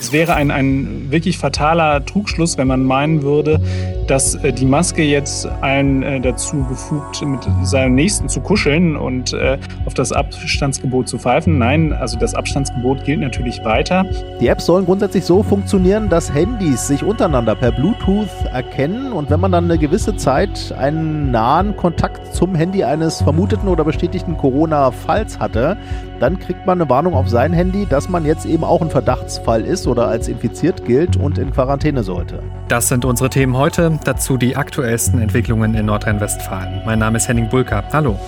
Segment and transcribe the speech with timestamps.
[0.00, 3.60] Es wäre ein, ein wirklich fataler Trugschluss, wenn man meinen würde,
[4.10, 9.32] dass äh, die Maske jetzt einen äh, dazu befugt, mit seinem Nächsten zu kuscheln und
[9.32, 11.58] äh, auf das Abstandsgebot zu pfeifen.
[11.58, 14.04] Nein, also das Abstandsgebot gilt natürlich weiter.
[14.40, 19.38] Die Apps sollen grundsätzlich so funktionieren, dass Handys sich untereinander per Bluetooth erkennen und wenn
[19.38, 25.38] man dann eine gewisse Zeit einen nahen Kontakt zum Handy eines vermuteten oder bestätigten Corona-Falls
[25.38, 25.76] hatte,
[26.18, 29.62] dann kriegt man eine Warnung auf sein Handy, dass man jetzt eben auch ein Verdachtsfall
[29.62, 32.42] ist oder als infiziert gilt und in Quarantäne sollte.
[32.68, 33.98] Das sind unsere Themen heute.
[34.04, 36.82] Dazu die aktuellsten Entwicklungen in Nordrhein-Westfalen.
[36.86, 37.84] Mein Name ist Henning Bulka.
[37.92, 38.18] Hallo.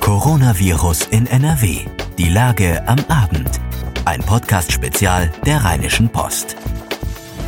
[0.00, 1.80] Coronavirus in NRW.
[2.18, 3.60] Die Lage am Abend.
[4.04, 6.56] Ein Podcast-Spezial der Rheinischen Post.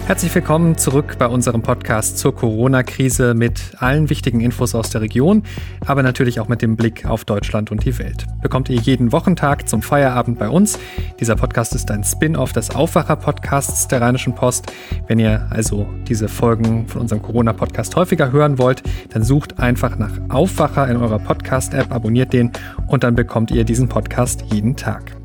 [0.07, 5.45] Herzlich willkommen zurück bei unserem Podcast zur Corona-Krise mit allen wichtigen Infos aus der Region,
[5.87, 8.27] aber natürlich auch mit dem Blick auf Deutschland und die Welt.
[8.43, 10.79] Bekommt ihr jeden Wochentag zum Feierabend bei uns.
[11.21, 14.71] Dieser Podcast ist ein Spin-off des Aufwacher-Podcasts der Rheinischen Post.
[15.07, 20.13] Wenn ihr also diese Folgen von unserem Corona-Podcast häufiger hören wollt, dann sucht einfach nach
[20.29, 22.53] Aufwacher in eurer Podcast-App, abonniert den
[22.89, 25.17] und dann bekommt ihr diesen Podcast jeden Tag.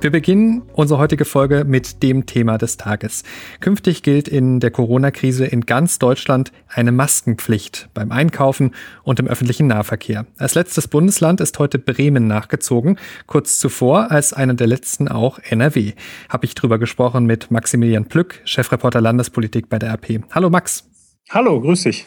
[0.00, 3.24] Wir beginnen unsere heutige Folge mit dem Thema des Tages.
[3.58, 9.66] Künftig gilt in der Corona-Krise in ganz Deutschland eine Maskenpflicht beim Einkaufen und im öffentlichen
[9.66, 10.26] Nahverkehr.
[10.38, 12.96] Als letztes Bundesland ist heute Bremen nachgezogen.
[13.26, 15.94] Kurz zuvor als einer der letzten auch NRW.
[16.28, 20.20] Habe ich drüber gesprochen mit Maximilian Plück, Chefreporter Landespolitik bei der RP.
[20.30, 20.88] Hallo Max.
[21.28, 22.06] Hallo, grüß dich.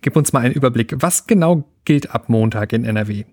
[0.00, 0.94] Gib uns mal einen Überblick.
[1.00, 3.24] Was genau gilt ab Montag in NRW?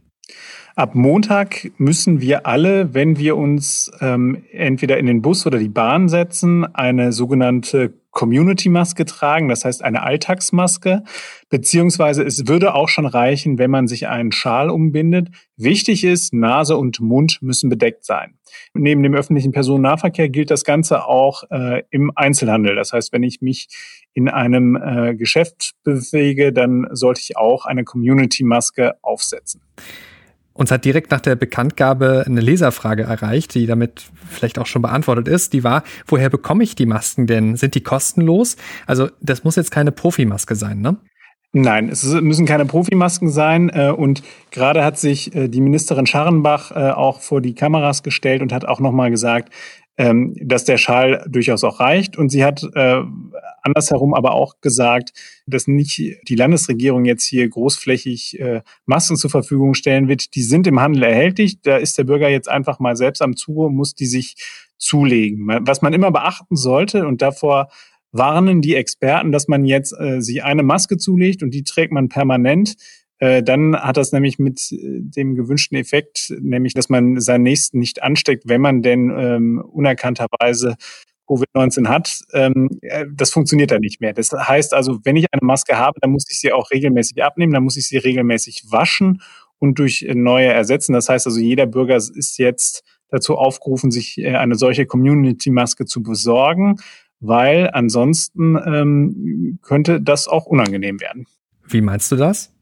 [0.76, 5.70] Ab Montag müssen wir alle, wenn wir uns ähm, entweder in den Bus oder die
[5.70, 11.04] Bahn setzen, eine sogenannte Community-Maske tragen, das heißt eine Alltagsmaske,
[11.50, 15.30] beziehungsweise es würde auch schon reichen, wenn man sich einen Schal umbindet.
[15.56, 18.36] Wichtig ist, Nase und Mund müssen bedeckt sein.
[18.74, 22.76] Neben dem öffentlichen Personennahverkehr gilt das Ganze auch äh, im Einzelhandel.
[22.76, 23.70] Das heißt, wenn ich mich
[24.14, 29.62] in einem äh, Geschäft bewege, dann sollte ich auch eine Community-Maske aufsetzen.
[30.58, 35.28] Uns hat direkt nach der Bekanntgabe eine Leserfrage erreicht, die damit vielleicht auch schon beantwortet
[35.28, 35.52] ist.
[35.52, 37.58] Die war, woher bekomme ich die Masken denn?
[37.58, 38.56] Sind die kostenlos?
[38.88, 40.96] Also das muss jetzt keine Profimaske sein, ne?
[41.52, 43.70] Nein, es müssen keine Profimasken sein.
[43.70, 48.42] Äh, und gerade hat sich äh, die Ministerin Scharrenbach äh, auch vor die Kameras gestellt
[48.42, 49.54] und hat auch nochmal gesagt,
[49.98, 52.18] ähm, dass der Schal durchaus auch reicht.
[52.18, 53.02] Und sie hat äh,
[53.62, 55.14] andersherum aber auch gesagt,
[55.48, 60.36] dass nicht die Landesregierung jetzt hier großflächig äh, Masken zur Verfügung stellen wird.
[60.36, 61.62] Die sind im Handel erhältlich.
[61.62, 64.36] Da ist der Bürger jetzt einfach mal selbst am Zuge, muss die sich
[64.78, 65.48] zulegen.
[65.62, 67.70] Was man immer beachten sollte und davor
[68.12, 72.10] warnen die Experten, dass man jetzt äh, sich eine Maske zulegt und die trägt man
[72.10, 72.76] permanent
[73.20, 78.04] dann hat das nämlich mit äh, dem gewünschten Effekt, nämlich dass man seinen Nächsten nicht
[78.04, 80.76] ansteckt, wenn man denn ähm, unerkannterweise
[81.28, 84.14] Covid-19 hat, ähm, äh, das funktioniert dann nicht mehr.
[84.14, 87.54] Das heißt also, wenn ich eine Maske habe, dann muss ich sie auch regelmäßig abnehmen,
[87.54, 89.22] dann muss ich sie regelmäßig waschen
[89.60, 90.94] und durch neue ersetzen.
[90.94, 96.78] Das heißt also, jeder Bürger ist jetzt dazu aufgerufen, sich eine solche Community-Maske zu besorgen,
[97.20, 101.26] weil ansonsten ähm, könnte das auch unangenehm werden.
[101.68, 102.55] Wie meinst du das?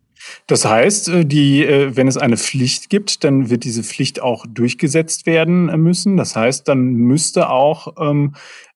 [0.47, 4.45] Das heißt, äh, die, äh, wenn es eine Pflicht gibt, dann wird diese Pflicht auch
[4.47, 6.17] durchgesetzt werden äh, müssen.
[6.17, 8.35] Das heißt, dann müsste auch ähm,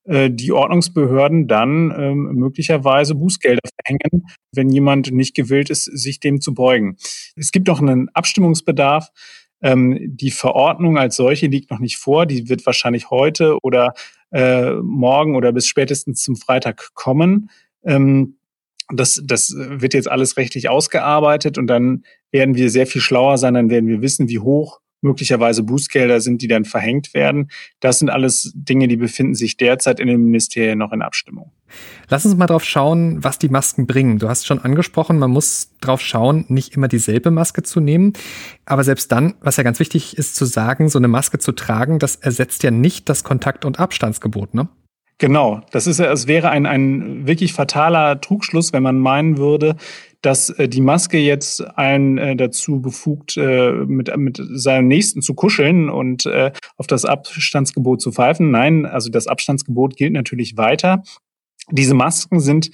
[0.09, 6.53] die Ordnungsbehörden dann ähm, möglicherweise Bußgelder verhängen, wenn jemand nicht gewillt ist, sich dem zu
[6.53, 6.95] beugen.
[7.35, 9.09] Es gibt auch einen Abstimmungsbedarf.
[9.61, 12.25] Ähm, die Verordnung als solche liegt noch nicht vor.
[12.25, 13.95] Die wird wahrscheinlich heute oder
[14.31, 17.49] äh, morgen oder bis spätestens zum Freitag kommen.
[17.83, 18.36] Ähm,
[18.91, 23.53] das, das wird jetzt alles rechtlich ausgearbeitet und dann werden wir sehr viel schlauer sein,
[23.53, 27.49] dann werden wir wissen, wie hoch möglicherweise Bußgelder sind, die dann verhängt werden.
[27.79, 31.51] Das sind alles Dinge, die befinden sich derzeit in den Ministerien noch in Abstimmung.
[32.09, 34.17] Lass uns mal drauf schauen, was die Masken bringen.
[34.17, 38.13] Du hast schon angesprochen, man muss drauf schauen, nicht immer dieselbe Maske zu nehmen.
[38.65, 41.99] Aber selbst dann, was ja ganz wichtig ist zu sagen, so eine Maske zu tragen,
[41.99, 44.69] das ersetzt ja nicht das Kontakt- und Abstandsgebot, ne?
[45.19, 49.75] Genau, das ist, es wäre ein, ein wirklich fataler Trugschluss, wenn man meinen würde,
[50.21, 55.33] dass äh, die Maske jetzt einen äh, dazu befugt, äh, mit, mit seinem Nächsten zu
[55.33, 56.27] kuscheln und
[56.77, 58.51] auf das Abstandsgebot zu pfeifen.
[58.51, 61.03] Nein, also das Abstandsgebot gilt natürlich weiter.
[61.71, 62.71] Diese Masken sind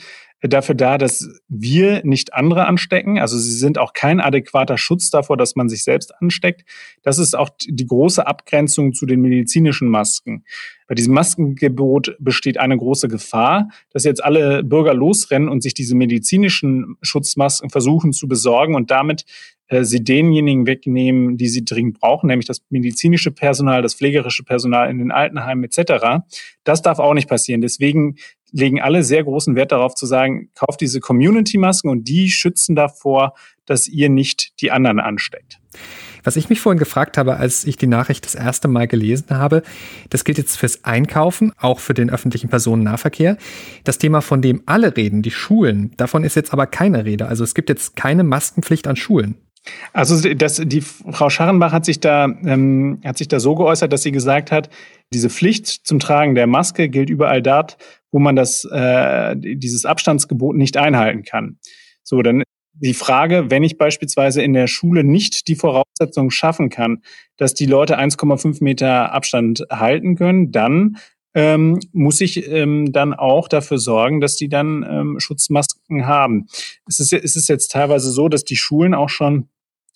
[0.49, 3.17] dafür da, dass wir nicht andere anstecken.
[3.17, 6.65] Also sie sind auch kein adäquater Schutz davor, dass man sich selbst ansteckt.
[7.01, 10.43] Das ist auch die große Abgrenzung zu den medizinischen Masken.
[10.87, 15.95] Bei diesem Maskengebot besteht eine große Gefahr, dass jetzt alle Bürger losrennen und sich diese
[15.95, 19.23] medizinischen Schutzmasken versuchen zu besorgen und damit
[19.67, 24.89] äh, sie denjenigen wegnehmen, die sie dringend brauchen, nämlich das medizinische Personal, das pflegerische Personal
[24.89, 26.23] in den Altenheimen etc.
[26.63, 27.61] Das darf auch nicht passieren.
[27.61, 28.17] Deswegen
[28.53, 33.33] legen alle sehr großen Wert darauf zu sagen, kauft diese Community-Masken und die schützen davor,
[33.65, 35.59] dass ihr nicht die anderen ansteckt.
[36.23, 39.61] Was ich mich vorhin gefragt habe, als ich die Nachricht das erste Mal gelesen habe,
[40.09, 43.37] das gilt jetzt fürs Einkaufen, auch für den öffentlichen Personennahverkehr.
[43.83, 47.27] Das Thema, von dem alle reden, die Schulen, davon ist jetzt aber keine Rede.
[47.27, 49.35] Also es gibt jetzt keine Maskenpflicht an Schulen.
[49.93, 54.03] Also das, die Frau Scharrenbach hat sich da ähm, hat sich da so geäußert, dass
[54.03, 54.69] sie gesagt hat,
[55.13, 57.77] diese Pflicht zum Tragen der Maske gilt überall dort,
[58.13, 61.57] wo man das äh, dieses Abstandsgebot nicht einhalten kann.
[62.03, 62.43] So, dann
[62.73, 67.03] die Frage, wenn ich beispielsweise in der Schule nicht die Voraussetzung schaffen kann,
[67.37, 70.97] dass die Leute 1,5 Meter Abstand halten können, dann
[71.35, 76.45] ähm, muss ich ähm, dann auch dafür sorgen, dass die dann ähm, Schutzmasken haben.
[76.87, 79.49] Es ist, es ist jetzt teilweise so, dass die Schulen auch schon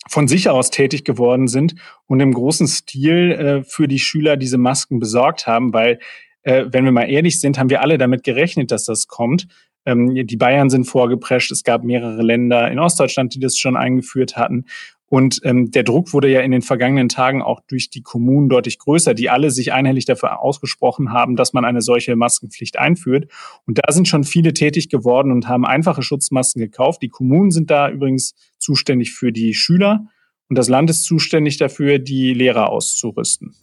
[0.08, 1.74] von sich aus tätig geworden sind
[2.06, 6.00] und im großen Stil äh, für die Schüler diese Masken besorgt haben, weil,
[6.42, 9.46] äh, wenn wir mal ehrlich sind, haben wir alle damit gerechnet, dass das kommt.
[9.84, 11.50] Ähm, die Bayern sind vorgeprescht.
[11.50, 14.66] Es gab mehrere Länder in Ostdeutschland, die das schon eingeführt hatten.
[15.10, 18.78] Und ähm, der Druck wurde ja in den vergangenen Tagen auch durch die Kommunen deutlich
[18.78, 23.30] größer, die alle sich einhellig dafür ausgesprochen haben, dass man eine solche Maskenpflicht einführt.
[23.66, 27.00] Und da sind schon viele tätig geworden und haben einfache Schutzmasken gekauft.
[27.00, 30.04] Die Kommunen sind da übrigens zuständig für die Schüler
[30.48, 33.54] und das Land ist zuständig dafür, die Lehrer auszurüsten.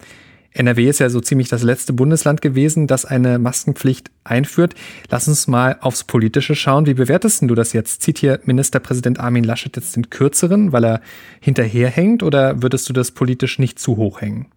[0.56, 4.74] NRW ist ja so ziemlich das letzte Bundesland gewesen, das eine Maskenpflicht einführt.
[5.10, 6.86] Lass uns mal aufs Politische schauen.
[6.86, 8.02] Wie bewertest du das jetzt?
[8.02, 11.02] Zieht hier Ministerpräsident Armin Laschet jetzt den kürzeren, weil er
[11.42, 14.48] hinterherhängt, oder würdest du das politisch nicht zu hoch hängen?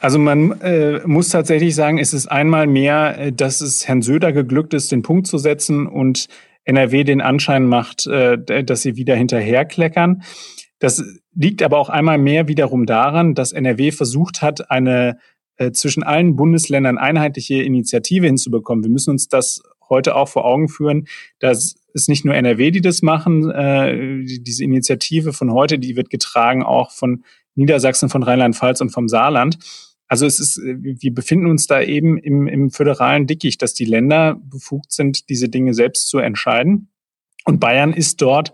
[0.00, 4.32] Also man äh, muss tatsächlich sagen, es ist einmal mehr, äh, dass es Herrn Söder
[4.32, 6.28] geglückt ist, den Punkt zu setzen und
[6.64, 10.22] NRW den Anschein macht, äh, dass sie wieder hinterherkleckern.
[10.78, 11.02] Das
[11.34, 15.16] liegt aber auch einmal mehr wiederum daran, dass NRW versucht hat, eine
[15.70, 18.82] zwischen allen Bundesländern einheitliche Initiative hinzubekommen.
[18.82, 21.06] Wir müssen uns das heute auch vor Augen führen,
[21.38, 23.50] dass es nicht nur NRW, die das machen.
[23.50, 27.24] Äh, diese Initiative von heute, die wird getragen auch von
[27.54, 29.58] Niedersachsen, von Rheinland-Pfalz und vom Saarland.
[30.08, 34.38] Also es ist, wir befinden uns da eben im, im föderalen Dickicht, dass die Länder
[34.44, 36.88] befugt sind, diese Dinge selbst zu entscheiden.
[37.44, 38.52] Und Bayern ist dort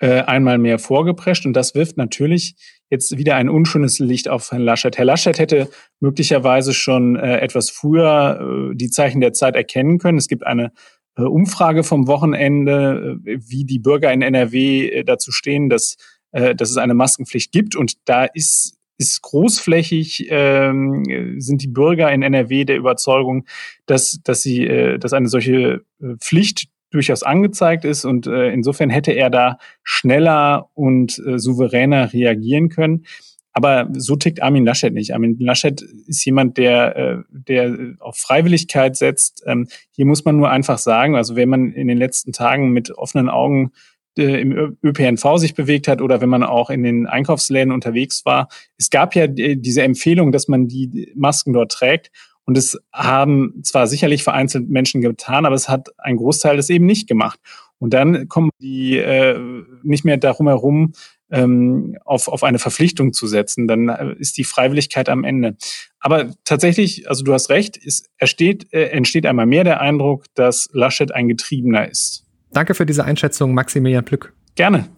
[0.00, 2.54] äh, einmal mehr vorgeprescht und das wirft natürlich
[2.90, 4.96] jetzt wieder ein unschönes Licht auf Herrn Laschet.
[4.96, 5.68] Herr Laschet hätte
[6.00, 10.18] möglicherweise schon äh, etwas früher äh, die Zeichen der Zeit erkennen können.
[10.18, 10.72] Es gibt eine
[11.16, 15.96] äh, Umfrage vom Wochenende, äh, wie die Bürger in NRW äh, dazu stehen, dass,
[16.32, 17.76] äh, dass es eine Maskenpflicht gibt.
[17.76, 21.04] Und da ist ist großflächig, ähm,
[21.38, 23.46] sind die Bürger in NRW der Überzeugung,
[23.86, 28.90] dass, dass sie, äh, dass eine solche äh, Pflicht durchaus angezeigt ist und äh, insofern
[28.90, 33.04] hätte er da schneller und äh, souveräner reagieren können.
[33.52, 35.12] Aber so tickt Armin Laschet nicht.
[35.12, 39.42] Armin Laschet ist jemand, der, äh, der auf Freiwilligkeit setzt.
[39.46, 42.96] Ähm, hier muss man nur einfach sagen, also wenn man in den letzten Tagen mit
[42.96, 43.72] offenen Augen
[44.16, 48.48] äh, im ÖPNV sich bewegt hat oder wenn man auch in den Einkaufsläden unterwegs war.
[48.76, 52.10] Es gab ja diese Empfehlung, dass man die Masken dort trägt.
[52.48, 56.86] Und es haben zwar sicherlich vereinzelt Menschen getan, aber es hat ein Großteil das eben
[56.86, 57.38] nicht gemacht.
[57.78, 59.38] Und dann kommen die äh,
[59.82, 60.94] nicht mehr darum herum,
[61.30, 63.68] ähm, auf, auf eine Verpflichtung zu setzen.
[63.68, 65.58] Dann äh, ist die Freiwilligkeit am Ende.
[66.00, 70.70] Aber tatsächlich, also du hast recht, es entsteht, äh, entsteht einmal mehr der Eindruck, dass
[70.72, 72.24] Laschet ein Getriebener ist.
[72.52, 74.32] Danke für diese Einschätzung, Maximilian Plück.
[74.54, 74.88] Gerne.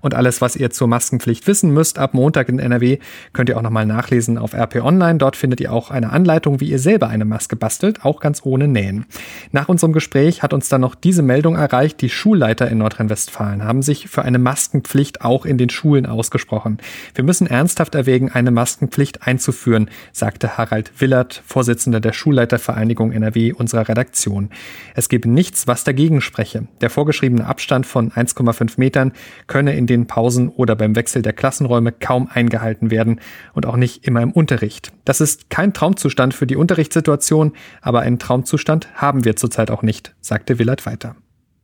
[0.00, 2.98] Und alles, was ihr zur Maskenpflicht wissen müsst, ab Montag in NRW,
[3.32, 5.18] könnt ihr auch nochmal nachlesen auf RP Online.
[5.18, 8.68] Dort findet ihr auch eine Anleitung, wie ihr selber eine Maske bastelt, auch ganz ohne
[8.68, 9.06] Nähen.
[9.52, 12.00] Nach unserem Gespräch hat uns dann noch diese Meldung erreicht.
[12.00, 16.78] Die Schulleiter in Nordrhein-Westfalen haben sich für eine Maskenpflicht auch in den Schulen ausgesprochen.
[17.14, 23.88] Wir müssen ernsthaft erwägen, eine Maskenpflicht einzuführen, sagte Harald Willert, Vorsitzender der Schulleitervereinigung NRW unserer
[23.88, 24.50] Redaktion.
[24.94, 26.66] Es gebe nichts, was dagegen spreche.
[26.80, 29.12] Der vorgeschriebene Abstand von 1,5 Metern
[29.52, 33.20] könne in den Pausen oder beim Wechsel der Klassenräume kaum eingehalten werden
[33.52, 34.92] und auch nicht immer im Unterricht.
[35.04, 40.14] Das ist kein Traumzustand für die Unterrichtssituation, aber einen Traumzustand haben wir zurzeit auch nicht,
[40.22, 41.16] sagte Willert weiter.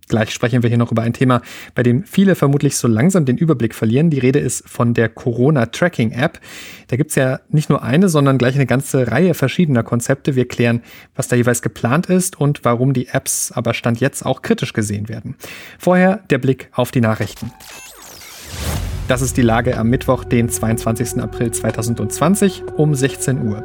[0.08, 1.42] Gleich sprechen wir hier noch über ein Thema,
[1.74, 4.10] bei dem viele vermutlich so langsam den Überblick verlieren.
[4.10, 6.40] Die Rede ist von der Corona-Tracking-App.
[6.88, 10.34] Da gibt's ja nicht nur eine, sondern gleich eine ganze Reihe verschiedener Konzepte.
[10.34, 10.82] Wir klären,
[11.14, 15.08] was da jeweils geplant ist und warum die Apps aber Stand jetzt auch kritisch gesehen
[15.08, 15.36] werden.
[15.78, 17.52] Vorher der Blick auf die Nachrichten.
[19.08, 21.22] Das ist die Lage am Mittwoch, den 22.
[21.22, 23.64] April 2020 um 16 Uhr.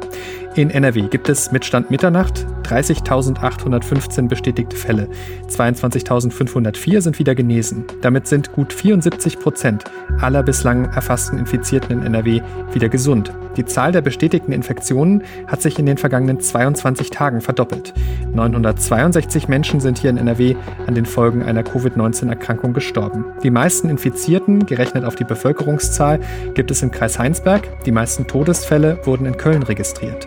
[0.56, 5.08] In NRW gibt es mit Stand Mitternacht 30.815 bestätigte Fälle.
[5.48, 7.84] 22.504 sind wieder genesen.
[8.02, 9.84] Damit sind gut 74 Prozent
[10.20, 12.40] aller bislang erfassten Infizierten in NRW
[12.72, 13.32] wieder gesund.
[13.56, 17.92] Die Zahl der bestätigten Infektionen hat sich in den vergangenen 22 Tagen verdoppelt.
[18.32, 20.56] 962 Menschen sind hier in NRW
[20.86, 23.24] an den Folgen einer Covid-19-Erkrankung gestorben.
[23.42, 26.20] Die meisten Infizierten, gerechnet auf die Bevölkerungszahl,
[26.54, 27.68] gibt es im Kreis Heinsberg.
[27.84, 30.26] Die meisten Todesfälle wurden in Köln registriert.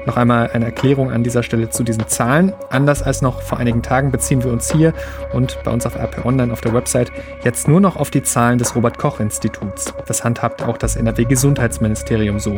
[0.05, 2.53] Noch einmal eine Erklärung an dieser Stelle zu diesen Zahlen.
[2.69, 4.93] Anders als noch vor einigen Tagen beziehen wir uns hier
[5.31, 7.11] und bei uns auf RP Online auf der Website
[7.43, 9.93] jetzt nur noch auf die Zahlen des Robert Koch Instituts.
[10.07, 12.55] Das handhabt auch das NRW Gesundheitsministerium so.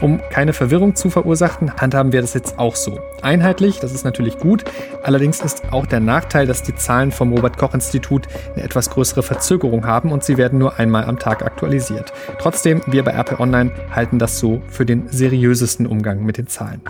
[0.00, 3.00] Um keine Verwirrung zu verursachen, handhaben wir das jetzt auch so.
[3.22, 4.64] Einheitlich, das ist natürlich gut.
[5.02, 9.22] Allerdings ist auch der Nachteil, dass die Zahlen vom Robert Koch Institut eine etwas größere
[9.22, 12.12] Verzögerung haben und sie werden nur einmal am Tag aktualisiert.
[12.38, 16.83] Trotzdem, wir bei RP Online halten das so für den seriösesten Umgang mit den Zahlen.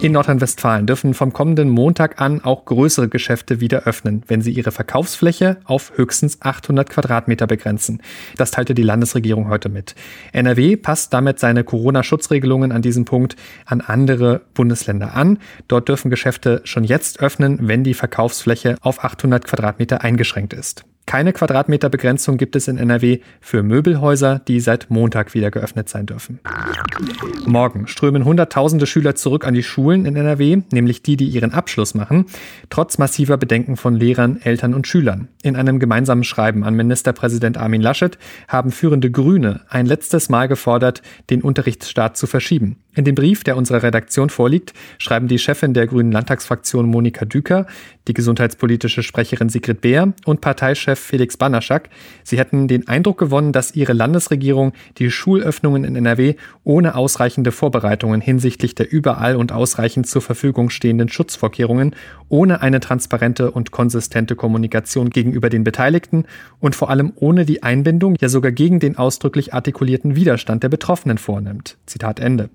[0.00, 4.72] In Nordrhein-Westfalen dürfen vom kommenden Montag an auch größere Geschäfte wieder öffnen, wenn sie ihre
[4.72, 8.02] Verkaufsfläche auf höchstens 800 Quadratmeter begrenzen.
[8.36, 9.94] Das teilte die Landesregierung heute mit.
[10.32, 15.38] NRW passt damit seine Corona-Schutzregelungen an diesem Punkt an andere Bundesländer an.
[15.68, 20.84] Dort dürfen Geschäfte schon jetzt öffnen, wenn die Verkaufsfläche auf 800 Quadratmeter eingeschränkt ist.
[21.06, 26.40] Keine Quadratmeterbegrenzung gibt es in NRW für Möbelhäuser, die seit Montag wieder geöffnet sein dürfen.
[27.44, 31.94] Morgen strömen Hunderttausende Schüler zurück an die Schulen in NRW, nämlich die, die ihren Abschluss
[31.94, 32.26] machen,
[32.70, 35.28] trotz massiver Bedenken von Lehrern, Eltern und Schülern.
[35.42, 38.16] In einem gemeinsamen Schreiben an Ministerpräsident Armin Laschet
[38.46, 42.76] haben führende Grüne ein letztes Mal gefordert, den Unterrichtsstaat zu verschieben.
[42.94, 47.66] In dem Brief, der unserer Redaktion vorliegt, schreiben die Chefin der Grünen Landtagsfraktion Monika Düker,
[48.06, 51.88] die gesundheitspolitische Sprecherin Sigrid Beer und Parteichef Felix Banaschak,
[52.22, 56.34] sie hätten den Eindruck gewonnen, dass ihre Landesregierung die Schulöffnungen in NRW
[56.64, 61.94] ohne ausreichende Vorbereitungen hinsichtlich der überall und ausreichend zur Verfügung stehenden Schutzvorkehrungen,
[62.28, 66.26] ohne eine transparente und konsistente Kommunikation gegenüber den Beteiligten
[66.60, 71.16] und vor allem ohne die Einbindung, ja sogar gegen den ausdrücklich artikulierten Widerstand der Betroffenen
[71.16, 71.78] vornimmt.
[71.86, 72.50] Zitat Ende.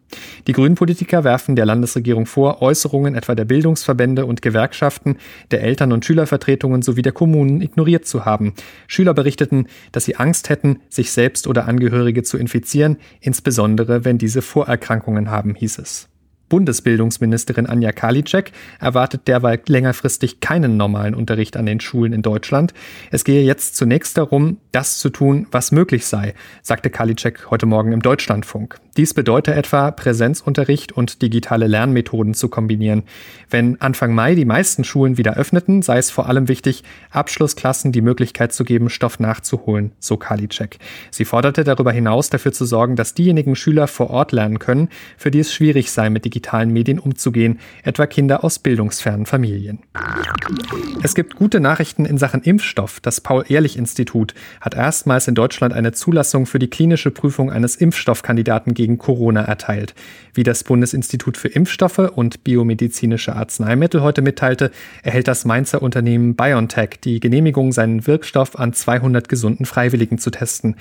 [0.47, 5.17] Die Grünen-Politiker werfen der Landesregierung vor, Äußerungen etwa der Bildungsverbände und Gewerkschaften,
[5.51, 8.53] der Eltern- und Schülervertretungen sowie der Kommunen ignoriert zu haben.
[8.87, 14.41] Schüler berichteten, dass sie Angst hätten, sich selbst oder Angehörige zu infizieren, insbesondere wenn diese
[14.41, 16.09] Vorerkrankungen haben, hieß es.
[16.49, 22.73] Bundesbildungsministerin Anja Karliczek erwartet derweil längerfristig keinen normalen Unterricht an den Schulen in Deutschland.
[23.11, 27.91] Es gehe jetzt zunächst darum, das zu tun, was möglich sei, sagte Karliczek heute Morgen
[27.91, 28.79] im Deutschlandfunk.
[28.97, 33.03] Dies bedeute etwa, Präsenzunterricht und digitale Lernmethoden zu kombinieren.
[33.47, 38.01] Wenn Anfang Mai die meisten Schulen wieder öffneten, sei es vor allem wichtig, Abschlussklassen die
[38.01, 40.79] Möglichkeit zu geben, Stoff nachzuholen, so Karliczek.
[41.11, 45.29] Sie forderte darüber hinaus dafür zu sorgen, dass diejenigen Schüler vor Ort lernen können, für
[45.29, 46.36] die es schwierig sei, mit digitalen
[46.71, 49.79] Medien umzugehen, etwa Kinder aus bildungsfernen Familien.
[51.03, 52.99] Es gibt gute Nachrichten in Sachen Impfstoff.
[52.99, 58.87] Das Paul-Ehrlich-Institut hat erstmals in Deutschland eine Zulassung für die klinische Prüfung eines Impfstoffkandidaten gegen
[58.87, 59.93] gegen Corona erteilt.
[60.33, 64.71] Wie das Bundesinstitut für Impfstoffe und biomedizinische Arzneimittel heute mitteilte,
[65.03, 70.75] erhält das Mainzer Unternehmen BioNTech die Genehmigung, seinen Wirkstoff an 200 gesunden Freiwilligen zu testen.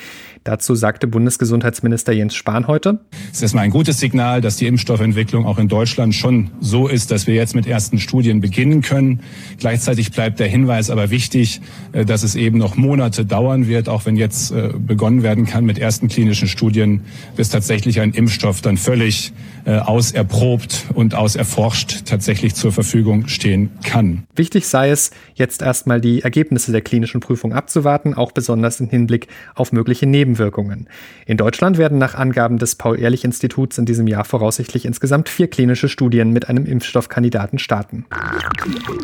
[0.45, 3.01] Dazu sagte Bundesgesundheitsminister Jens Spahn heute.
[3.31, 7.11] Es ist erstmal ein gutes Signal, dass die Impfstoffentwicklung auch in Deutschland schon so ist,
[7.11, 9.21] dass wir jetzt mit ersten Studien beginnen können.
[9.59, 11.61] Gleichzeitig bleibt der Hinweis aber wichtig,
[11.93, 15.65] äh, dass es eben noch Monate dauern wird, auch wenn jetzt äh, begonnen werden kann
[15.65, 17.03] mit ersten klinischen Studien,
[17.37, 19.33] bis tatsächlich ein Impfstoff dann völlig
[19.67, 24.25] auserprobt und auserforscht tatsächlich zur Verfügung stehen kann.
[24.35, 29.27] Wichtig sei es, jetzt erstmal die Ergebnisse der klinischen Prüfung abzuwarten, auch besonders im Hinblick
[29.55, 30.89] auf mögliche Nebenwirkungen.
[31.27, 36.31] In Deutschland werden nach Angaben des Paul-Ehrlich-Instituts in diesem Jahr voraussichtlich insgesamt vier klinische Studien
[36.31, 38.07] mit einem Impfstoffkandidaten starten.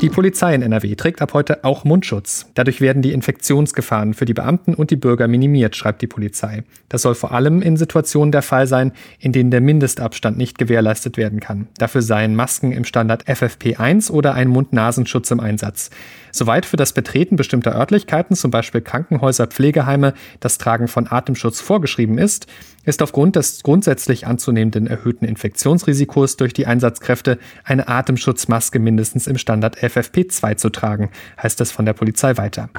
[0.01, 2.47] Die Polizei in NRW trägt ab heute auch Mundschutz.
[2.55, 6.65] Dadurch werden die Infektionsgefahren für die Beamten und die Bürger minimiert, schreibt die Polizei.
[6.89, 11.17] Das soll vor allem in Situationen der Fall sein, in denen der Mindestabstand nicht gewährleistet
[11.17, 11.69] werden kann.
[11.79, 15.91] Dafür seien Masken im Standard FFP1 oder ein Mund-Nasenschutz im Einsatz.
[16.33, 22.17] Soweit für das Betreten bestimmter Örtlichkeiten, zum Beispiel Krankenhäuser, Pflegeheime, das Tragen von Atemschutz vorgeschrieben
[22.17, 22.47] ist,
[22.85, 29.79] ist aufgrund des grundsätzlich anzunehmenden erhöhten Infektionsrisikos durch die Einsatzkräfte eine Atemschutzmaske mindestens im Standard
[29.79, 31.11] FFP2 zu tragen,
[31.41, 32.71] heißt es von der Polizei weiter.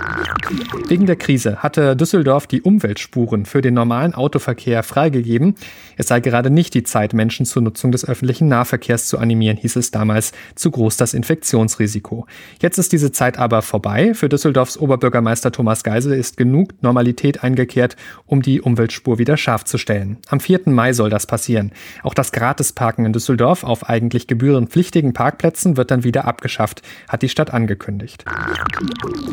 [0.88, 5.56] Wegen der Krise hatte Düsseldorf die Umweltspuren für den normalen Autoverkehr freigegeben.
[5.96, 9.78] Es sei gerade nicht die Zeit, Menschen zur Nutzung des öffentlichen Nahverkehrs zu animieren, hieß
[9.78, 12.26] es damals, zu groß das Infektionsrisiko.
[12.62, 14.14] Jetzt ist diese Zeit aber vorbei.
[14.14, 19.78] Für Düsseldorfs Oberbürgermeister Thomas Geisel ist genug Normalität eingekehrt, um die Umweltspur wieder scharf zu
[19.78, 20.18] stellen.
[20.30, 20.62] Am 4.
[20.66, 21.72] Mai soll das passieren.
[22.04, 27.30] Auch das Gratisparken in Düsseldorf auf eigentlich gebührenpflichtigen Parkplätzen wird dann wieder abgeschafft, hat die
[27.30, 28.24] Stadt angekündigt.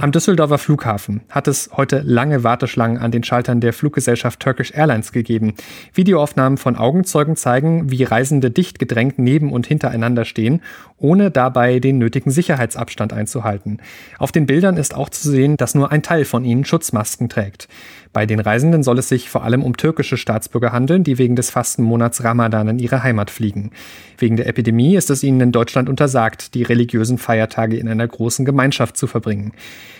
[0.00, 5.12] Am Düsseldorfer Flughafen hat es heute lange Warteschlangen an den Schaltern der Fluggesellschaft Turkish Airlines
[5.12, 5.54] gegeben.
[5.94, 10.62] Videoaufnahmen von Augenzeugen zeigen, wie Reisende dicht gedrängt neben und hintereinander stehen,
[10.98, 13.78] ohne dabei den nötigen Sicherheitsabstand einzuhalten.
[14.18, 17.68] Auf den Bildern ist auch zu sehen, dass nur ein Teil von ihnen Schutzmasken trägt.
[18.12, 21.50] Bei den Reisenden soll es sich vor allem um türkische Staatsbürger handeln, die wegen des
[21.50, 23.70] Fastenmonats Ramadan in ihre Heimat fliegen.
[24.18, 28.44] Wegen der Epidemie ist es ihnen in Deutschland untersagt, die religiösen Feiertage in einer großen
[28.44, 29.52] Gemeinschaft zu verbringen.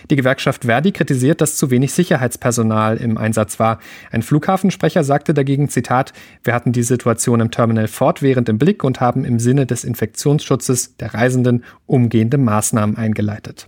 [0.09, 3.79] Die Gewerkschaft Verdi kritisiert, dass zu wenig Sicherheitspersonal im Einsatz war.
[4.11, 6.11] Ein Flughafensprecher sagte dagegen, Zitat,
[6.43, 10.97] wir hatten die Situation im Terminal fortwährend im Blick und haben im Sinne des Infektionsschutzes
[10.97, 13.67] der Reisenden umgehende Maßnahmen eingeleitet.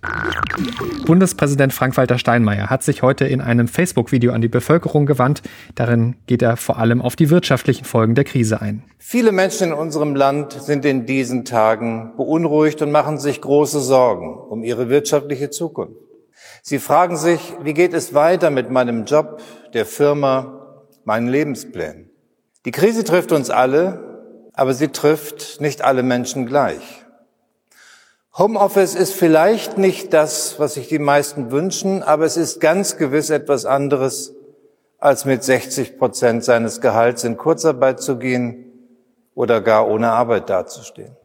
[1.06, 5.42] Bundespräsident Frank-Walter Steinmeier hat sich heute in einem Facebook-Video an die Bevölkerung gewandt.
[5.76, 8.84] Darin geht er vor allem auf die wirtschaftlichen Folgen der Krise ein.
[8.98, 14.34] Viele Menschen in unserem Land sind in diesen Tagen beunruhigt und machen sich große Sorgen
[14.34, 15.98] um ihre wirtschaftliche Zukunft.
[16.62, 19.42] Sie fragen sich, wie geht es weiter mit meinem Job,
[19.74, 22.10] der Firma, meinen Lebensplänen?
[22.66, 27.03] Die Krise trifft uns alle, aber sie trifft nicht alle Menschen gleich.
[28.36, 33.30] Homeoffice ist vielleicht nicht das, was sich die meisten wünschen, aber es ist ganz gewiss
[33.30, 34.34] etwas anderes,
[34.98, 38.72] als mit 60 Prozent seines Gehalts in Kurzarbeit zu gehen
[39.36, 41.16] oder gar ohne Arbeit dazustehen.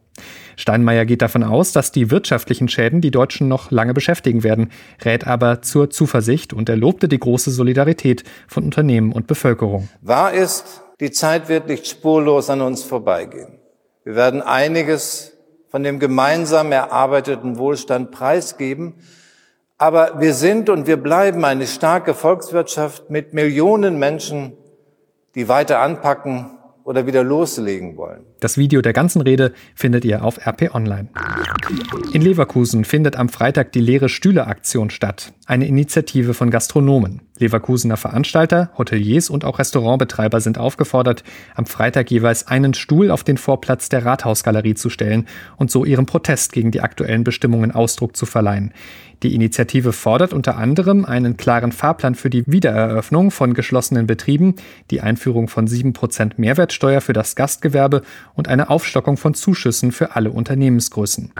[0.55, 4.71] Steinmeier geht davon aus, dass die wirtschaftlichen Schäden die Deutschen noch lange beschäftigen werden,
[5.03, 9.89] rät aber zur Zuversicht und er lobte die große Solidarität von Unternehmen und Bevölkerung.
[10.01, 13.57] Wahr ist, die Zeit wird nicht spurlos an uns vorbeigehen.
[14.03, 15.38] Wir werden einiges
[15.69, 18.95] von dem gemeinsam erarbeiteten Wohlstand preisgeben,
[19.77, 24.57] aber wir sind und wir bleiben eine starke Volkswirtschaft mit Millionen Menschen,
[25.35, 26.58] die weiter anpacken
[26.89, 28.21] oder wieder loslegen wollen.
[28.39, 31.07] Das Video der ganzen Rede findet ihr auf RP Online.
[32.13, 37.21] In Leverkusen findet am Freitag die leere Stühle Aktion statt, eine Initiative von Gastronomen.
[37.37, 41.23] Leverkusener Veranstalter, Hoteliers und auch Restaurantbetreiber sind aufgefordert,
[41.55, 45.27] am Freitag jeweils einen Stuhl auf den Vorplatz der Rathausgalerie zu stellen
[45.57, 48.73] und so ihrem Protest gegen die aktuellen Bestimmungen Ausdruck zu verleihen.
[49.21, 54.55] Die Initiative fordert unter anderem einen klaren Fahrplan für die Wiedereröffnung von geschlossenen Betrieben,
[54.91, 58.01] die Einführung von 7% Mehrwertsteuer für das Gastgewerbe
[58.35, 61.33] und eine Aufstockung von Zuschüssen für alle Unternehmensgrößen.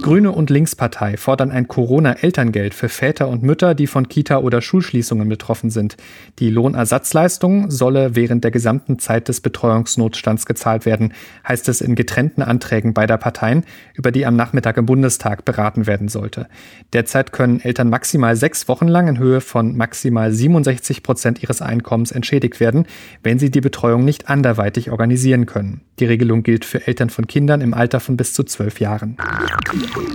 [0.00, 5.28] Grüne und Linkspartei fordern ein Corona-Elterngeld für Väter und Mütter, die von Kita- oder Schulschließungen
[5.28, 5.98] betroffen sind.
[6.38, 11.12] Die Lohnersatzleistung solle während der gesamten Zeit des Betreuungsnotstands gezahlt werden,
[11.46, 16.08] heißt es in getrennten Anträgen beider Parteien, über die am Nachmittag im Bundestag beraten werden
[16.08, 16.48] sollte.
[16.92, 22.12] Derzeit können Eltern maximal sechs Wochen lang in Höhe von maximal 67 Prozent ihres Einkommens
[22.12, 22.86] entschädigt werden,
[23.22, 25.82] wenn sie die Betreuung nicht anderweitig organisieren können.
[25.98, 29.16] Die Regelung gilt für Eltern von Kindern im Alter von bis zu zwölf Jahren.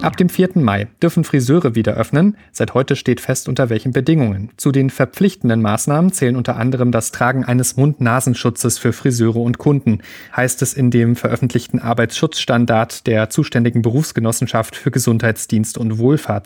[0.02, 0.52] Ab dem 4.
[0.56, 2.38] Mai dürfen Friseure wieder öffnen.
[2.52, 4.50] Seit heute steht fest, unter welchen Bedingungen.
[4.58, 10.00] Zu den verpflichtenden Maßnahmen zählen unter anderem das Tragen eines Mund-Nasenschutzes für Friseure und Kunden,
[10.36, 15.98] heißt es in dem veröffentlichten Arbeitsschutzstandard der zuständigen Berufsgenossenschaft für Gesundheitsdienst und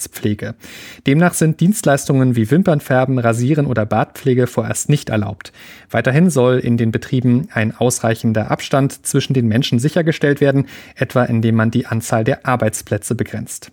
[0.07, 0.55] Wohlfahrtspflege.
[1.05, 5.51] Demnach sind Dienstleistungen wie Wimpernfärben, Rasieren oder Bartpflege vorerst nicht erlaubt.
[5.89, 10.65] Weiterhin soll in den Betrieben ein ausreichender Abstand zwischen den Menschen sichergestellt werden,
[10.95, 13.71] etwa indem man die Anzahl der Arbeitsplätze begrenzt.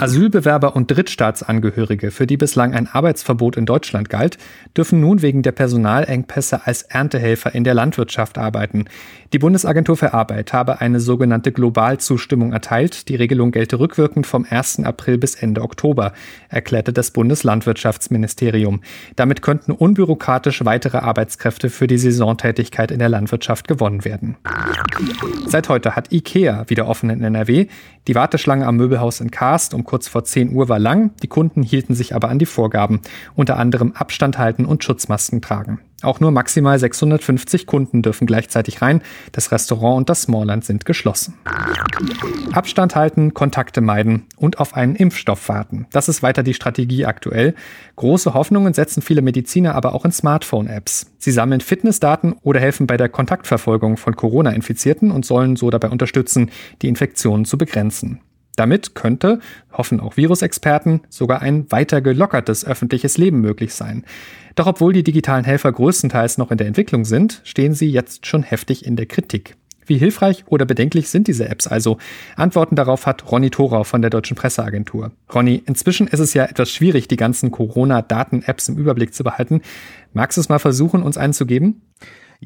[0.00, 4.38] Asylbewerber und Drittstaatsangehörige, für die bislang ein Arbeitsverbot in Deutschland galt,
[4.76, 8.86] dürfen nun wegen der Personalengpässe als Erntehelfer in der Landwirtschaft arbeiten.
[9.32, 13.08] Die Bundesagentur für Arbeit habe eine sogenannte Globalzustimmung erteilt.
[13.08, 14.80] Die Regelung gelte rückwirkend vom 1.
[14.80, 16.12] April bis Ende Oktober,
[16.50, 18.82] erklärte das Bundeslandwirtschaftsministerium.
[19.16, 24.36] Damit könnten unbürokratisch weitere Arbeitskräfte für die Saisontätigkeit in der Landwirtschaft gewonnen werden.
[25.46, 27.68] Seit heute hat IKEA wieder offen in NRW.
[28.06, 31.62] Die Warteschlange am Möbelhaus in Karst um kurz vor 10 Uhr war lang, die Kunden
[31.62, 33.00] hielten sich aber an die Vorgaben,
[33.34, 35.80] unter anderem Abstand halten und Schutzmasken tragen.
[36.04, 39.02] Auch nur maximal 650 Kunden dürfen gleichzeitig rein.
[39.32, 41.34] Das Restaurant und das Smallland sind geschlossen.
[42.52, 45.86] Abstand halten, Kontakte meiden und auf einen Impfstoff warten.
[45.92, 47.54] Das ist weiter die Strategie aktuell.
[47.96, 51.06] Große Hoffnungen setzen viele Mediziner aber auch in Smartphone-Apps.
[51.18, 56.50] Sie sammeln Fitnessdaten oder helfen bei der Kontaktverfolgung von Corona-Infizierten und sollen so dabei unterstützen,
[56.82, 58.20] die Infektionen zu begrenzen.
[58.56, 59.40] Damit könnte,
[59.72, 64.04] hoffen auch Virusexperten, sogar ein weiter gelockertes öffentliches Leben möglich sein.
[64.54, 68.42] Doch obwohl die digitalen Helfer größtenteils noch in der Entwicklung sind, stehen sie jetzt schon
[68.42, 69.56] heftig in der Kritik.
[69.86, 71.98] Wie hilfreich oder bedenklich sind diese Apps also?
[72.36, 75.12] Antworten darauf hat Ronny Thorau von der Deutschen Presseagentur.
[75.34, 79.60] Ronny, inzwischen ist es ja etwas schwierig, die ganzen Corona-Daten-Apps im Überblick zu behalten.
[80.12, 81.82] Magst du es mal versuchen, uns einen zu geben?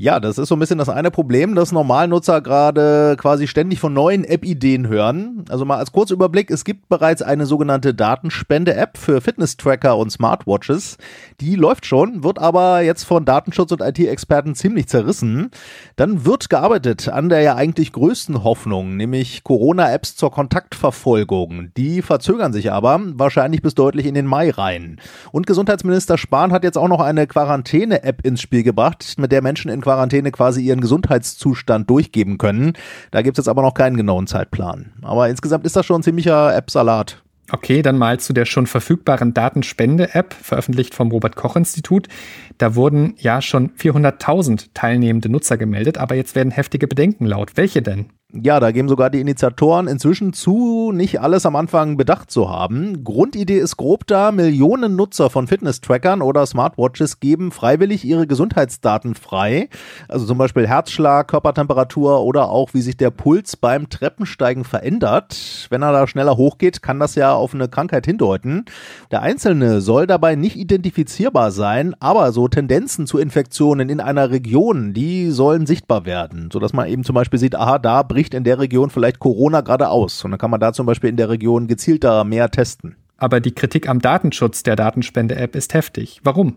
[0.00, 3.92] Ja, das ist so ein bisschen das eine Problem, dass Normalnutzer gerade quasi ständig von
[3.92, 5.44] neuen App-Ideen hören.
[5.48, 10.98] Also mal als Kurzüberblick, es gibt bereits eine sogenannte Datenspende-App für Fitness-Tracker und Smartwatches.
[11.40, 15.50] Die läuft schon, wird aber jetzt von Datenschutz- und IT-Experten ziemlich zerrissen.
[15.96, 21.70] Dann wird gearbeitet an der ja eigentlich größten Hoffnung, nämlich Corona-Apps zur Kontaktverfolgung.
[21.76, 25.00] Die verzögern sich aber wahrscheinlich bis deutlich in den Mai rein.
[25.32, 29.72] Und Gesundheitsminister Spahn hat jetzt auch noch eine Quarantäne-App ins Spiel gebracht, mit der Menschen
[29.72, 32.74] in Quarantäne quasi ihren Gesundheitszustand durchgeben können.
[33.10, 34.92] Da gibt es jetzt aber noch keinen genauen Zeitplan.
[35.00, 37.22] Aber insgesamt ist das schon ein ziemlicher App-Salat.
[37.50, 42.06] Okay, dann mal zu der schon verfügbaren Datenspende-App, veröffentlicht vom Robert-Koch-Institut.
[42.58, 47.56] Da wurden ja schon 400.000 teilnehmende Nutzer gemeldet, aber jetzt werden heftige Bedenken laut.
[47.56, 48.10] Welche denn?
[48.30, 53.02] Ja, da geben sogar die Initiatoren inzwischen zu, nicht alles am Anfang bedacht zu haben.
[53.02, 59.70] Grundidee ist grob da, Millionen Nutzer von Fitness-Trackern oder Smartwatches geben freiwillig ihre Gesundheitsdaten frei.
[60.08, 65.66] Also zum Beispiel Herzschlag, Körpertemperatur oder auch wie sich der Puls beim Treppensteigen verändert.
[65.70, 68.66] Wenn er da schneller hochgeht, kann das ja auf eine Krankheit hindeuten.
[69.10, 74.92] Der Einzelne soll dabei nicht identifizierbar sein, aber so Tendenzen zu Infektionen in einer Region,
[74.92, 78.58] die sollen sichtbar werden, sodass man eben zum Beispiel sieht, aha, da bricht in der
[78.58, 80.24] Region vielleicht Corona gerade aus.
[80.24, 82.96] Und dann kann man da zum Beispiel in der Region gezielter mehr testen.
[83.16, 86.18] Aber die Kritik am Datenschutz der Datenspende-App ist heftig.
[86.24, 86.56] Warum?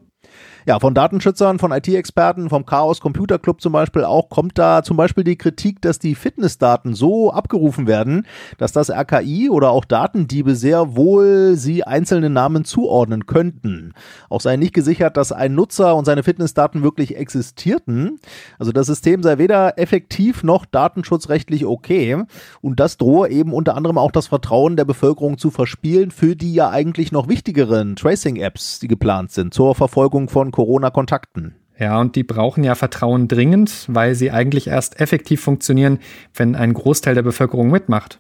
[0.67, 4.95] Ja, von Datenschützern, von IT-Experten, vom Chaos Computer Club zum Beispiel auch, kommt da zum
[4.95, 8.27] Beispiel die Kritik, dass die Fitnessdaten so abgerufen werden,
[8.59, 13.93] dass das RKI oder auch Datendiebe sehr wohl sie einzelne Namen zuordnen könnten.
[14.29, 18.19] Auch sei nicht gesichert, dass ein Nutzer und seine Fitnessdaten wirklich existierten.
[18.59, 22.23] Also das System sei weder effektiv noch datenschutzrechtlich okay.
[22.61, 26.53] Und das drohe eben unter anderem auch das Vertrauen der Bevölkerung zu verspielen für die
[26.53, 31.55] ja eigentlich noch wichtigeren Tracing-Apps, die geplant sind, zur Verfolgung von Corona-Kontakten.
[31.77, 35.99] Ja, und die brauchen ja Vertrauen dringend, weil sie eigentlich erst effektiv funktionieren,
[36.35, 38.19] wenn ein Großteil der Bevölkerung mitmacht.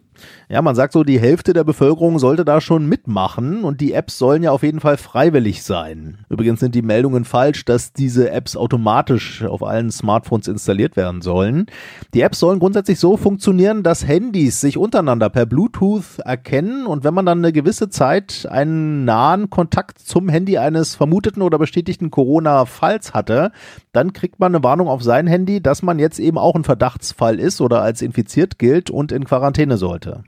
[0.49, 4.17] Ja, man sagt so, die Hälfte der Bevölkerung sollte da schon mitmachen und die Apps
[4.17, 6.17] sollen ja auf jeden Fall freiwillig sein.
[6.29, 11.67] Übrigens sind die Meldungen falsch, dass diese Apps automatisch auf allen Smartphones installiert werden sollen.
[12.13, 17.13] Die Apps sollen grundsätzlich so funktionieren, dass Handys sich untereinander per Bluetooth erkennen und wenn
[17.13, 23.13] man dann eine gewisse Zeit einen nahen Kontakt zum Handy eines vermuteten oder bestätigten Corona-Falls
[23.13, 23.51] hatte,
[23.93, 27.39] dann kriegt man eine Warnung auf sein Handy, dass man jetzt eben auch ein Verdachtsfall
[27.39, 30.10] ist oder als infiziert gilt und in Quarantäne sollte.
[30.11, 30.23] Seite.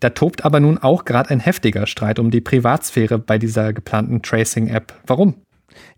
[0.00, 4.20] Da tobt aber nun auch gerade ein heftiger Streit um die Privatsphäre bei dieser geplanten
[4.22, 4.92] Tracing-App.
[5.06, 5.45] Warum?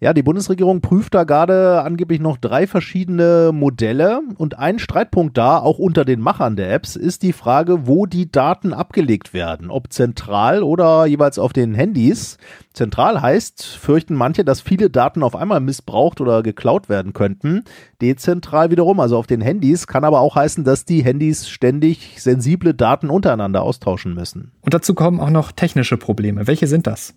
[0.00, 5.58] Ja, die Bundesregierung prüft da gerade angeblich noch drei verschiedene Modelle und ein Streitpunkt da,
[5.58, 9.92] auch unter den Machern der Apps, ist die Frage, wo die Daten abgelegt werden, ob
[9.92, 12.38] zentral oder jeweils auf den Handys.
[12.72, 17.64] Zentral heißt, fürchten manche, dass viele Daten auf einmal missbraucht oder geklaut werden könnten.
[18.00, 22.74] Dezentral wiederum, also auf den Handys, kann aber auch heißen, dass die Handys ständig sensible
[22.74, 24.52] Daten untereinander austauschen müssen.
[24.60, 26.46] Und dazu kommen auch noch technische Probleme.
[26.46, 27.14] Welche sind das?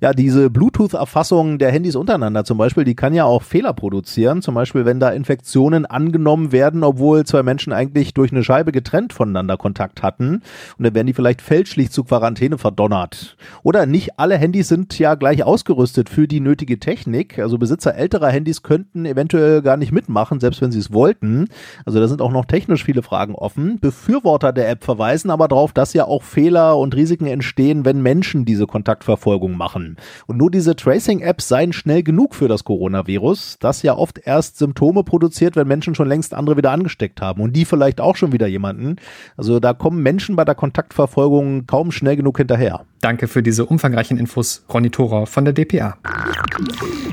[0.00, 4.42] Ja, diese Bluetooth-Erfassung der Handys untereinander zum Beispiel, die kann ja auch Fehler produzieren.
[4.42, 9.12] Zum Beispiel, wenn da Infektionen angenommen werden, obwohl zwei Menschen eigentlich durch eine Scheibe getrennt
[9.14, 10.42] voneinander Kontakt hatten.
[10.76, 13.36] Und dann werden die vielleicht fälschlich zu Quarantäne verdonnert.
[13.62, 17.38] Oder nicht alle Handys sind ja gleich ausgerüstet für die nötige Technik.
[17.38, 21.48] Also Besitzer älterer Handys könnten eventuell gar nicht mitmachen, selbst wenn sie es wollten.
[21.86, 23.80] Also da sind auch noch technisch viele Fragen offen.
[23.80, 28.44] Befürworter der App verweisen aber darauf, dass ja auch Fehler und Risiken entstehen, wenn Menschen
[28.44, 29.96] diese Kontaktverfolgung Werbung machen.
[30.26, 35.04] Und nur diese Tracing-Apps seien schnell genug für das Coronavirus, das ja oft erst Symptome
[35.04, 38.46] produziert, wenn Menschen schon längst andere wieder angesteckt haben und die vielleicht auch schon wieder
[38.46, 38.96] jemanden.
[39.36, 42.84] Also da kommen Menschen bei der Kontaktverfolgung kaum schnell genug hinterher.
[43.00, 45.98] Danke für diese umfangreichen Infos, Ronny Thorer von der DPA.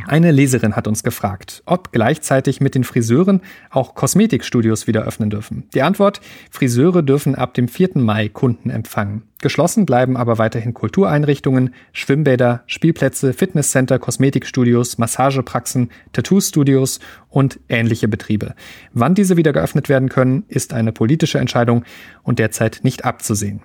[0.08, 5.64] Eine Leserin hat uns gefragt, ob gleichzeitig mit den Friseuren auch Kosmetikstudios wieder öffnen dürfen.
[5.74, 7.92] Die Antwort, Friseure dürfen ab dem 4.
[7.96, 9.24] Mai Kunden empfangen.
[9.42, 18.56] Geschlossen bleiben aber weiterhin Kultureinrichtungen, Schwimmbäder, Spielplätze, Fitnesscenter, Kosmetikstudios, Massagepraxen, Tattoo-Studios und ähnliche Betriebe.
[18.94, 21.84] Wann diese wieder geöffnet werden können, ist eine politische Entscheidung
[22.24, 23.62] und derzeit nicht abzusehen.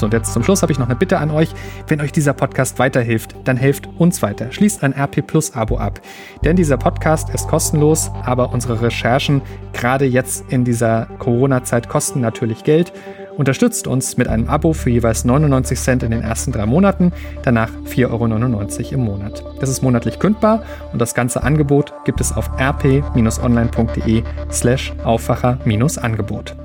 [0.02, 1.50] so, und jetzt zum Schluss habe ich noch eine Bitte an euch.
[1.86, 4.50] Wenn euch dieser Podcast weiterhilft, dann helft uns weiter.
[4.50, 6.00] Schließt ein RP Plus Abo ab.
[6.44, 12.64] Denn dieser Podcast ist kostenlos, aber unsere Recherchen, gerade jetzt in dieser Corona-Zeit, kosten natürlich
[12.64, 12.92] Geld.
[13.36, 17.70] Unterstützt uns mit einem Abo für jeweils 99 Cent in den ersten drei Monaten, danach
[17.86, 19.42] 4,99 Euro im Monat.
[19.60, 26.56] Das ist monatlich kündbar und das ganze Angebot gibt es auf rp-online.de slash Aufwacher-Angebot.